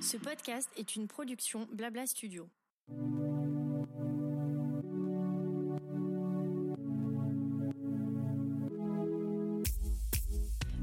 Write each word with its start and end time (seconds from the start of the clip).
Ce 0.00 0.16
podcast 0.16 0.68
est 0.76 0.96
une 0.96 1.08
production 1.08 1.66
Blabla 1.72 2.06
Studio. 2.06 2.48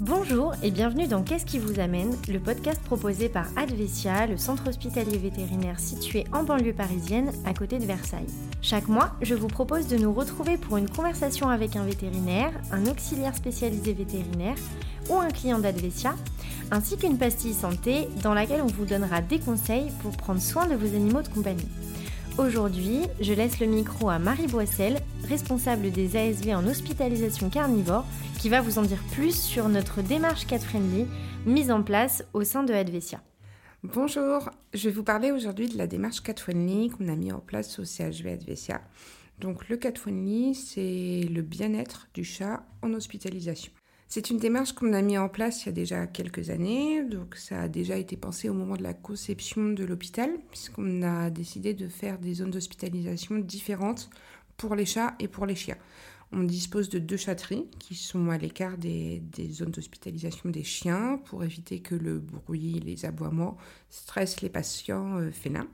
Bonjour 0.00 0.54
et 0.62 0.70
bienvenue 0.70 1.08
dans 1.08 1.24
Qu'est-ce 1.24 1.44
qui 1.44 1.58
vous 1.58 1.80
amène, 1.80 2.14
le 2.28 2.38
podcast 2.38 2.80
proposé 2.84 3.28
par 3.28 3.46
Advesia, 3.56 4.28
le 4.28 4.36
centre 4.36 4.68
hospitalier 4.68 5.18
vétérinaire 5.18 5.80
situé 5.80 6.24
en 6.32 6.44
banlieue 6.44 6.72
parisienne 6.72 7.32
à 7.44 7.52
côté 7.52 7.80
de 7.80 7.84
Versailles. 7.84 8.28
Chaque 8.62 8.86
mois, 8.86 9.10
je 9.22 9.34
vous 9.34 9.48
propose 9.48 9.88
de 9.88 9.96
nous 9.96 10.12
retrouver 10.12 10.56
pour 10.56 10.76
une 10.76 10.88
conversation 10.88 11.48
avec 11.48 11.74
un 11.74 11.84
vétérinaire, 11.84 12.52
un 12.70 12.86
auxiliaire 12.86 13.34
spécialisé 13.34 13.92
vétérinaire 13.92 14.54
ou 15.10 15.16
un 15.16 15.30
client 15.30 15.58
d'Advesia, 15.58 16.14
ainsi 16.70 16.96
qu'une 16.96 17.18
pastille 17.18 17.52
santé 17.52 18.08
dans 18.22 18.34
laquelle 18.34 18.62
on 18.62 18.66
vous 18.66 18.84
donnera 18.84 19.20
des 19.20 19.40
conseils 19.40 19.90
pour 20.00 20.16
prendre 20.16 20.40
soin 20.40 20.68
de 20.68 20.76
vos 20.76 20.94
animaux 20.94 21.22
de 21.22 21.28
compagnie. 21.28 21.66
Aujourd'hui, 22.38 23.00
je 23.20 23.32
laisse 23.32 23.58
le 23.58 23.66
micro 23.66 24.10
à 24.10 24.20
Marie 24.20 24.46
Boissel, 24.46 25.00
responsable 25.24 25.90
des 25.90 26.16
ASV 26.16 26.54
en 26.54 26.64
hospitalisation 26.68 27.50
carnivore, 27.50 28.06
qui 28.38 28.48
va 28.48 28.60
vous 28.60 28.78
en 28.78 28.82
dire 28.82 29.02
plus 29.10 29.34
sur 29.34 29.68
notre 29.68 30.02
démarche 30.02 30.46
cat 30.46 30.60
friendly 30.60 31.08
mise 31.46 31.72
en 31.72 31.82
place 31.82 32.24
au 32.34 32.44
sein 32.44 32.62
de 32.62 32.72
Advesia. 32.72 33.20
Bonjour, 33.82 34.50
je 34.72 34.88
vais 34.88 34.94
vous 34.94 35.02
parler 35.02 35.32
aujourd'hui 35.32 35.68
de 35.68 35.76
la 35.76 35.88
démarche 35.88 36.22
cat 36.22 36.36
friendly 36.36 36.90
qu'on 36.90 37.08
a 37.08 37.16
mis 37.16 37.32
en 37.32 37.40
place 37.40 37.80
au 37.80 37.84
CHV 37.84 38.30
Advesia. 38.30 38.82
Donc 39.40 39.68
le 39.68 39.76
cat 39.76 39.94
friendly, 39.96 40.54
c'est 40.54 41.28
le 41.28 41.42
bien-être 41.42 42.06
du 42.14 42.22
chat 42.22 42.62
en 42.82 42.94
hospitalisation. 42.94 43.72
C'est 44.10 44.30
une 44.30 44.38
démarche 44.38 44.72
qu'on 44.72 44.94
a 44.94 45.02
mis 45.02 45.18
en 45.18 45.28
place 45.28 45.62
il 45.62 45.66
y 45.66 45.68
a 45.68 45.72
déjà 45.72 46.06
quelques 46.06 46.48
années, 46.48 47.04
donc 47.04 47.36
ça 47.36 47.62
a 47.62 47.68
déjà 47.68 47.98
été 47.98 48.16
pensé 48.16 48.48
au 48.48 48.54
moment 48.54 48.76
de 48.76 48.82
la 48.82 48.94
conception 48.94 49.68
de 49.68 49.84
l'hôpital, 49.84 50.30
puisqu'on 50.50 51.02
a 51.02 51.28
décidé 51.28 51.74
de 51.74 51.88
faire 51.88 52.18
des 52.18 52.32
zones 52.32 52.50
d'hospitalisation 52.50 53.36
différentes 53.36 54.08
pour 54.56 54.74
les 54.74 54.86
chats 54.86 55.14
et 55.20 55.28
pour 55.28 55.44
les 55.44 55.54
chiens. 55.54 55.76
On 56.32 56.42
dispose 56.42 56.88
de 56.88 56.98
deux 56.98 57.18
chatteries 57.18 57.66
qui 57.78 57.94
sont 57.94 58.30
à 58.30 58.38
l'écart 58.38 58.78
des, 58.78 59.22
zones 59.50 59.72
d'hospitalisation 59.72 60.48
des 60.48 60.64
chiens 60.64 61.20
pour 61.26 61.44
éviter 61.44 61.80
que 61.80 61.94
le 61.94 62.18
bruit, 62.18 62.80
les 62.80 63.04
aboiements 63.04 63.58
stressent 63.90 64.40
les 64.40 64.50
patients 64.50 65.18
euh, 65.18 65.30
félins. 65.30 65.68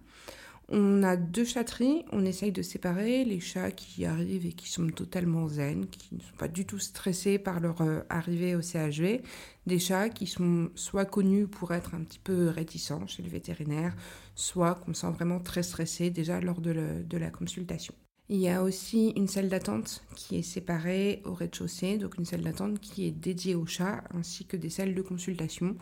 On 0.68 1.02
a 1.02 1.16
deux 1.16 1.44
chatteries, 1.44 2.04
on 2.10 2.24
essaye 2.24 2.50
de 2.50 2.62
séparer 2.62 3.24
les 3.24 3.40
chats 3.40 3.70
qui 3.70 4.06
arrivent 4.06 4.46
et 4.46 4.52
qui 4.52 4.70
sont 4.70 4.86
totalement 4.88 5.46
zen, 5.46 5.86
qui 5.86 6.14
ne 6.14 6.20
sont 6.20 6.36
pas 6.38 6.48
du 6.48 6.64
tout 6.64 6.78
stressés 6.78 7.38
par 7.38 7.60
leur 7.60 7.82
euh, 7.82 8.00
arrivée 8.08 8.56
au 8.56 8.62
CHV, 8.62 9.20
des 9.66 9.78
chats 9.78 10.08
qui 10.08 10.26
sont 10.26 10.70
soit 10.74 11.04
connus 11.04 11.46
pour 11.46 11.74
être 11.74 11.94
un 11.94 12.02
petit 12.02 12.18
peu 12.18 12.48
réticents 12.48 13.06
chez 13.06 13.22
le 13.22 13.28
vétérinaire, 13.28 13.94
soit 14.34 14.76
qu'on 14.76 14.94
sent 14.94 15.10
vraiment 15.10 15.38
très 15.38 15.62
stressés 15.62 16.10
déjà 16.10 16.40
lors 16.40 16.60
de 16.60 17.16
la 17.18 17.30
consultation. 17.30 17.94
Il 18.30 18.38
y 18.38 18.48
a 18.48 18.62
aussi 18.62 19.10
une 19.16 19.28
salle 19.28 19.50
d'attente 19.50 20.02
qui 20.16 20.36
est 20.36 20.42
séparée 20.42 21.20
au 21.26 21.34
rez-de-chaussée, 21.34 21.98
donc 21.98 22.16
une 22.16 22.24
salle 22.24 22.40
d'attente 22.40 22.80
qui 22.80 23.06
est 23.06 23.10
dédiée 23.10 23.54
aux 23.54 23.66
chats, 23.66 24.02
ainsi 24.14 24.46
que 24.46 24.56
des 24.56 24.70
salles 24.70 24.94
de 24.94 25.02
consultation. 25.02 25.76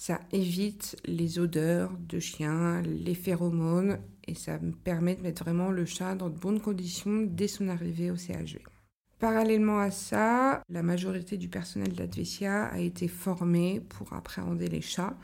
Ça 0.00 0.20
évite 0.30 0.94
les 1.06 1.40
odeurs 1.40 1.90
de 1.98 2.20
chiens, 2.20 2.82
les 2.82 3.16
phéromones, 3.16 3.98
et 4.28 4.36
ça 4.36 4.60
me 4.60 4.70
permet 4.70 5.16
de 5.16 5.22
mettre 5.22 5.42
vraiment 5.42 5.72
le 5.72 5.86
chat 5.86 6.14
dans 6.14 6.30
de 6.30 6.38
bonnes 6.38 6.60
conditions 6.60 7.26
dès 7.28 7.48
son 7.48 7.68
arrivée 7.68 8.12
au 8.12 8.16
CHV. 8.16 8.60
Parallèlement 9.18 9.80
à 9.80 9.90
ça, 9.90 10.62
la 10.68 10.84
majorité 10.84 11.36
du 11.36 11.48
personnel 11.48 11.94
d'Advesia 11.94 12.66
a 12.66 12.78
été 12.78 13.08
formé 13.08 13.80
pour 13.88 14.12
appréhender 14.12 14.68
les 14.68 14.82
chats. 14.82 15.16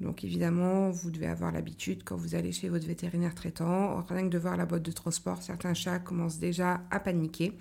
Donc 0.00 0.22
évidemment, 0.22 0.90
vous 0.90 1.10
devez 1.10 1.26
avoir 1.26 1.50
l'habitude 1.50 2.02
quand 2.04 2.16
vous 2.16 2.34
allez 2.34 2.52
chez 2.52 2.68
votre 2.68 2.86
vétérinaire 2.86 3.34
traitant, 3.34 4.02
rien 4.02 4.24
que 4.24 4.32
de 4.32 4.38
voir 4.38 4.58
la 4.58 4.66
boîte 4.66 4.82
de 4.82 4.92
transport, 4.92 5.42
certains 5.42 5.74
chats 5.74 5.98
commencent 5.98 6.38
déjà 6.38 6.82
à 6.90 7.00
paniquer 7.00 7.56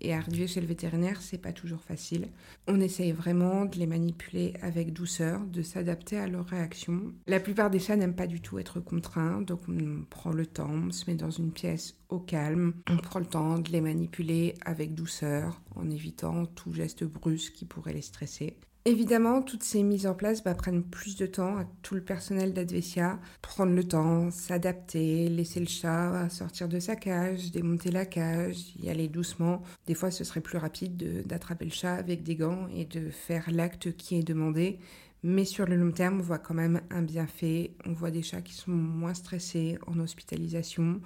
et 0.00 0.14
arriver 0.14 0.46
chez 0.46 0.60
le 0.60 0.66
vétérinaire, 0.66 1.20
c'est 1.22 1.38
pas 1.38 1.52
toujours 1.52 1.82
facile. 1.82 2.28
On 2.66 2.80
essaye 2.80 3.12
vraiment 3.12 3.64
de 3.64 3.76
les 3.78 3.86
manipuler 3.86 4.54
avec 4.62 4.92
douceur, 4.92 5.40
de 5.46 5.62
s'adapter 5.62 6.16
à 6.18 6.26
leurs 6.26 6.46
réactions. 6.46 7.12
La 7.26 7.40
plupart 7.40 7.70
des 7.70 7.78
chats 7.78 7.96
n'aiment 7.96 8.14
pas 8.14 8.26
du 8.26 8.40
tout 8.40 8.58
être 8.58 8.80
contraints, 8.80 9.42
donc 9.42 9.60
on 9.68 10.04
prend 10.08 10.32
le 10.32 10.46
temps, 10.46 10.70
on 10.70 10.92
se 10.92 11.10
met 11.10 11.16
dans 11.16 11.30
une 11.30 11.52
pièce 11.52 11.96
au 12.08 12.18
calme, 12.18 12.74
on 12.88 12.96
prend 12.96 13.20
le 13.20 13.26
temps 13.26 13.58
de 13.58 13.70
les 13.70 13.80
manipuler 13.80 14.54
avec 14.64 14.94
douceur 14.94 15.60
en 15.76 15.90
évitant 15.90 16.46
tout 16.46 16.72
geste 16.72 17.04
brusque 17.04 17.52
qui 17.52 17.64
pourrait 17.64 17.92
les 17.92 18.02
stresser. 18.02 18.56
Évidemment, 18.86 19.42
toutes 19.42 19.62
ces 19.62 19.82
mises 19.82 20.06
en 20.06 20.14
place 20.14 20.42
bah, 20.42 20.54
prennent 20.54 20.82
plus 20.82 21.14
de 21.16 21.26
temps 21.26 21.58
à 21.58 21.64
tout 21.82 21.94
le 21.94 22.00
personnel 22.00 22.54
d'Advesia. 22.54 23.18
Prendre 23.42 23.74
le 23.74 23.84
temps, 23.84 24.30
s'adapter, 24.30 25.28
laisser 25.28 25.60
le 25.60 25.66
chat 25.66 26.30
sortir 26.30 26.66
de 26.66 26.80
sa 26.80 26.96
cage, 26.96 27.50
démonter 27.50 27.90
la 27.90 28.06
cage, 28.06 28.74
y 28.82 28.88
aller 28.88 29.08
doucement. 29.08 29.60
Des 29.90 29.96
fois, 29.96 30.12
ce 30.12 30.22
serait 30.22 30.40
plus 30.40 30.56
rapide 30.56 31.26
d'attraper 31.26 31.64
le 31.64 31.72
chat 31.72 31.94
avec 31.94 32.22
des 32.22 32.36
gants 32.36 32.68
et 32.68 32.84
de 32.84 33.10
faire 33.10 33.50
l'acte 33.50 33.96
qui 33.96 34.16
est 34.16 34.22
demandé. 34.22 34.78
Mais 35.24 35.44
sur 35.44 35.66
le 35.66 35.74
long 35.74 35.90
terme, 35.90 36.20
on 36.20 36.22
voit 36.22 36.38
quand 36.38 36.54
même 36.54 36.80
un 36.90 37.02
bienfait. 37.02 37.74
On 37.84 37.92
voit 37.92 38.12
des 38.12 38.22
chats 38.22 38.40
qui 38.40 38.54
sont 38.54 38.70
moins 38.70 39.14
stressés 39.14 39.78
en 39.88 39.98
hospitalisation. 39.98 41.00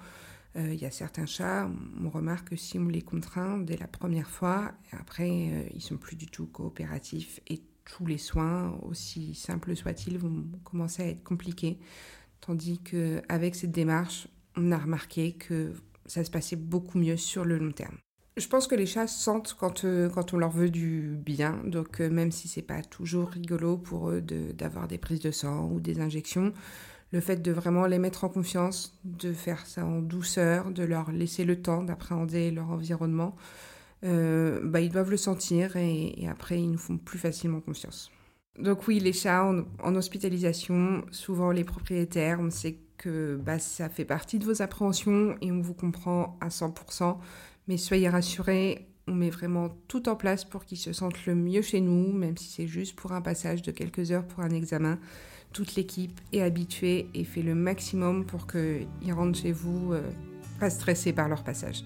Euh, 0.55 0.71
il 0.71 0.79
y 0.79 0.85
a 0.85 0.91
certains 0.91 1.25
chats, 1.25 1.67
on 1.99 2.11
remarque 2.11 2.49
que 2.49 2.55
si 2.55 2.77
on 2.77 2.85
les 2.85 3.01
contraint 3.01 3.57
dès 3.57 3.75
la 3.75 3.87
première 3.87 4.29
fois, 4.29 4.75
après, 4.91 5.31
euh, 5.31 5.63
ils 5.73 5.81
sont 5.81 5.97
plus 5.97 6.15
du 6.15 6.27
tout 6.27 6.45
coopératifs 6.45 7.39
et 7.47 7.63
tous 7.85 8.05
les 8.05 8.19
soins, 8.19 8.77
aussi 8.83 9.33
simples 9.33 9.75
soient-ils, 9.75 10.19
vont 10.19 10.45
commencer 10.63 11.01
à 11.01 11.07
être 11.07 11.23
compliqués. 11.23 11.79
Tandis 12.39 12.77
qu'avec 12.83 13.55
cette 13.55 13.71
démarche, 13.71 14.27
on 14.55 14.71
a 14.71 14.77
remarqué 14.77 15.33
que 15.33 15.73
ça 16.05 16.23
se 16.23 16.29
passait 16.29 16.55
beaucoup 16.55 16.99
mieux 16.99 17.17
sur 17.17 17.45
le 17.45 17.57
long 17.57 17.71
terme. 17.71 17.97
Je 18.37 18.47
pense 18.47 18.67
que 18.67 18.75
les 18.75 18.85
chats 18.85 19.07
sentent 19.07 19.55
quand, 19.57 19.85
euh, 19.85 20.09
quand 20.09 20.33
on 20.33 20.37
leur 20.37 20.49
veut 20.49 20.69
du 20.69 21.15
bien, 21.17 21.61
donc 21.63 21.99
même 22.01 22.31
si 22.31 22.47
c'est 22.49 22.61
pas 22.61 22.81
toujours 22.81 23.29
rigolo 23.29 23.77
pour 23.77 24.09
eux 24.09 24.21
d'avoir 24.21 24.87
des 24.87 24.97
prises 24.97 25.21
de 25.21 25.31
sang 25.31 25.69
ou 25.71 25.79
des 25.79 26.01
injections, 26.01 26.51
le 27.11 27.21
fait 27.21 27.37
de 27.37 27.51
vraiment 27.51 27.85
les 27.85 27.97
mettre 27.97 28.25
en 28.25 28.29
confiance, 28.29 28.99
de 29.05 29.31
faire 29.31 29.65
ça 29.65 29.85
en 29.85 30.01
douceur, 30.01 30.71
de 30.71 30.83
leur 30.83 31.11
laisser 31.11 31.45
le 31.45 31.61
temps 31.61 31.81
d'appréhender 31.81 32.51
leur 32.51 32.69
environnement, 32.71 33.35
euh, 34.03 34.59
bah, 34.63 34.81
ils 34.81 34.91
doivent 34.91 35.11
le 35.11 35.17
sentir 35.17 35.77
et, 35.77 36.27
après 36.29 36.59
ils 36.61 36.69
nous 36.69 36.77
font 36.77 36.97
plus 36.97 37.19
facilement 37.19 37.61
confiance. 37.61 38.11
Donc 38.59 38.87
oui, 38.87 38.99
les 38.99 39.13
chats 39.13 39.45
en, 39.83 39.95
hospitalisation, 39.95 41.05
souvent 41.11 41.51
les 41.51 41.63
propriétaires, 41.63 42.39
on 42.39 42.49
sait 42.49 42.77
que 42.97 43.37
bah, 43.41 43.59
ça 43.59 43.89
fait 43.89 44.05
partie 44.05 44.39
de 44.39 44.45
vos 44.45 44.61
appréhensions 44.61 45.35
et 45.41 45.51
on 45.51 45.61
vous 45.61 45.73
comprend 45.73 46.37
à 46.41 46.49
100%, 46.49 47.17
mais 47.67 47.77
soyez 47.77 48.09
rassurés, 48.09 48.87
on 49.07 49.13
met 49.13 49.29
vraiment 49.29 49.69
tout 49.87 50.09
en 50.09 50.15
place 50.15 50.45
pour 50.45 50.65
qu'ils 50.65 50.77
se 50.77 50.93
sentent 50.93 51.25
le 51.25 51.35
mieux 51.35 51.61
chez 51.61 51.81
nous, 51.81 52.11
même 52.11 52.37
si 52.37 52.49
c'est 52.49 52.67
juste 52.67 52.95
pour 52.95 53.11
un 53.11 53.21
passage 53.21 53.61
de 53.61 53.71
quelques 53.71 54.11
heures 54.11 54.25
pour 54.25 54.41
un 54.41 54.49
examen 54.49 54.99
toute 55.55 55.75
l'équipe 55.75 56.19
est 56.33 56.41
habituée 56.41 57.07
et 57.13 57.23
fait 57.23 57.41
le 57.41 57.55
maximum 57.55 58.25
pour 58.25 58.45
qu'ils 58.45 59.13
rentrent 59.13 59.39
chez 59.39 59.53
vous 59.53 59.93
euh, 59.93 60.01
pas 60.59 60.69
stressés 60.69 61.13
par 61.13 61.29
leur 61.29 61.45
passage. 61.45 61.85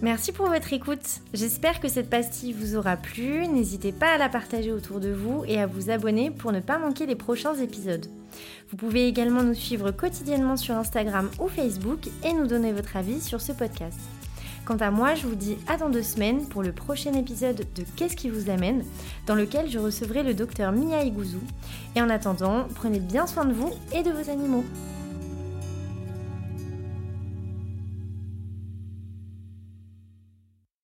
Merci 0.00 0.32
pour 0.32 0.46
votre 0.46 0.72
écoute. 0.72 1.20
J'espère 1.34 1.80
que 1.80 1.88
cette 1.88 2.08
pastille 2.08 2.54
vous 2.54 2.76
aura 2.76 2.96
plu. 2.96 3.46
N'hésitez 3.46 3.92
pas 3.92 4.14
à 4.14 4.16
la 4.16 4.30
partager 4.30 4.72
autour 4.72 5.00
de 5.00 5.10
vous 5.10 5.44
et 5.46 5.60
à 5.60 5.66
vous 5.66 5.90
abonner 5.90 6.30
pour 6.30 6.52
ne 6.52 6.60
pas 6.60 6.78
manquer 6.78 7.04
les 7.04 7.14
prochains 7.14 7.54
épisodes. 7.56 8.06
Vous 8.70 8.78
pouvez 8.78 9.06
également 9.06 9.42
nous 9.42 9.54
suivre 9.54 9.90
quotidiennement 9.90 10.56
sur 10.56 10.74
Instagram 10.74 11.28
ou 11.40 11.48
Facebook 11.48 12.08
et 12.24 12.32
nous 12.32 12.46
donner 12.46 12.72
votre 12.72 12.96
avis 12.96 13.20
sur 13.20 13.42
ce 13.42 13.52
podcast. 13.52 14.00
Quant 14.70 14.76
à 14.76 14.92
moi, 14.92 15.16
je 15.16 15.26
vous 15.26 15.34
dis 15.34 15.58
à 15.66 15.76
dans 15.76 15.88
deux 15.88 16.04
semaines 16.04 16.46
pour 16.46 16.62
le 16.62 16.70
prochain 16.70 17.12
épisode 17.14 17.66
de 17.74 17.82
Qu'est-ce 17.96 18.14
qui 18.14 18.30
vous 18.30 18.50
amène, 18.50 18.84
dans 19.26 19.34
lequel 19.34 19.68
je 19.68 19.80
recevrai 19.80 20.22
le 20.22 20.32
docteur 20.32 20.70
Mia 20.70 21.02
Iguzu. 21.02 21.38
Et 21.96 22.00
en 22.00 22.08
attendant, 22.08 22.68
prenez 22.76 23.00
bien 23.00 23.26
soin 23.26 23.46
de 23.46 23.52
vous 23.52 23.72
et 23.92 24.04
de 24.04 24.12
vos 24.12 24.30
animaux. 24.30 24.62